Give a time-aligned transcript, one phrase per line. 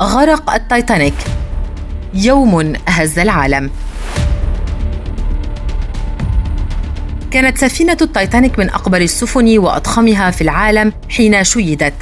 [0.00, 1.14] غرق التايتانيك.
[2.14, 3.70] يوم هز العالم.
[7.30, 11.94] كانت سفينة التايتانيك من أكبر السفن وأضخمها في العالم حين شيدت.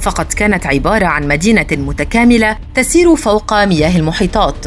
[0.00, 4.66] فقد كانت عبارة عن مدينة متكاملة تسير فوق مياه المحيطات.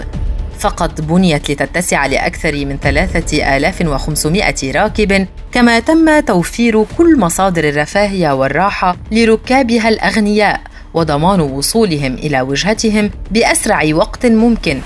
[0.59, 9.90] فقد بنيت لتتسع لأكثر من 3500 راكب كما تم توفير كل مصادر الرفاهية والراحة لركابها
[9.90, 10.69] الأغنياء.
[10.93, 14.81] وضمان وصولهم إلى وجهتهم بأسرع وقت ممكن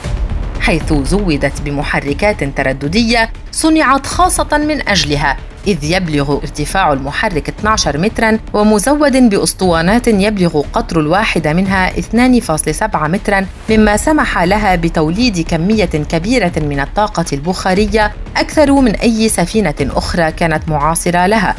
[0.59, 9.30] حيث زودت بمحركات ترددية صنعت خاصة من أجلها إذ يبلغ ارتفاع المحرك 12 مترا ومزود
[9.30, 17.25] بأسطوانات يبلغ قطر الواحدة منها 2.7 مترا مما سمح لها بتوليد كمية كبيرة من الطاقة
[17.33, 21.55] البخارية أكثر من أي سفينة أخرى كانت معاصرة لها.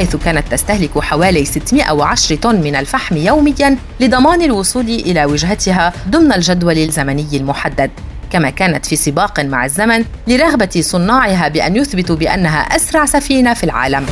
[0.00, 6.78] حيث كانت تستهلك حوالي 610 طن من الفحم يوميا لضمان الوصول إلى وجهتها ضمن الجدول
[6.78, 7.90] الزمني المحدد.
[8.30, 14.06] كما كانت في سباق مع الزمن لرغبة صناعها بأن يثبتوا بأنها أسرع سفينة في العالم.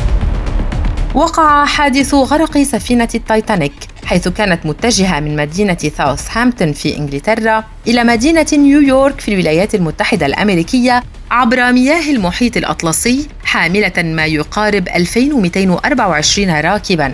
[1.14, 3.72] وقع حادث غرق سفينة التايتانيك
[4.04, 11.02] حيث كانت متجهة من مدينة ساوثهامبتون في إنجلترا إلى مدينة نيويورك في الولايات المتحدة الأمريكية
[11.30, 17.12] عبر مياه المحيط الأطلسي حاملة ما يقارب 2224 راكباً.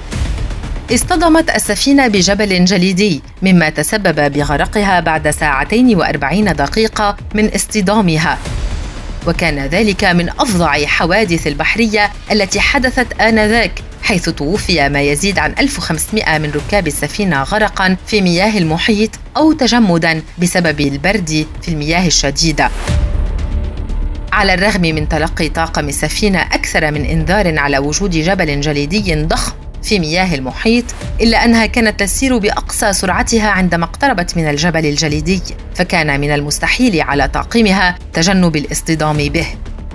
[0.93, 8.39] اصطدمت السفينة بجبل جليدي مما تسبب بغرقها بعد ساعتين وأربعين دقيقة من اصطدامها.
[9.27, 16.39] وكان ذلك من أفظع حوادث البحرية التي حدثت آنذاك حيث توفي ما يزيد عن 1500
[16.39, 22.71] من ركاب السفينة غرقا في مياه المحيط أو تجمدا بسبب البرد في المياه الشديدة.
[24.35, 29.99] على الرغم من تلقي طاقم السفينة أكثر من إنذار على وجود جبل جليدي ضخم في
[29.99, 30.85] مياه المحيط
[31.21, 35.43] إلا أنها كانت تسير بأقصى سرعتها عندما اقتربت من الجبل الجليدي
[35.75, 39.47] فكان من المستحيل على طاقمها تجنب الاصطدام به.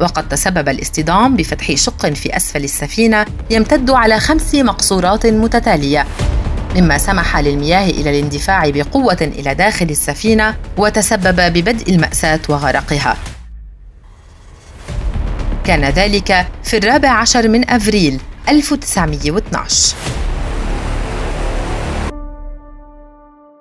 [0.02, 6.06] وقد تسبب الاصطدام بفتح شق في أسفل السفينة يمتد على خمس مقصورات متتالية.
[6.76, 13.18] مما سمح للمياه إلى الاندفاع بقوة إلى داخل السفينة وتسبب ببدء المأساة وغرقها.
[15.70, 18.20] كان ذلك في الرابع عشر من أفريل
[18.50, 19.96] 1912